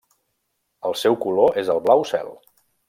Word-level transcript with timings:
El 0.91 0.97
seu 1.03 1.19
color 1.27 1.61
és 1.65 1.73
el 1.77 1.87
blau 1.89 2.07
cel. 2.15 2.37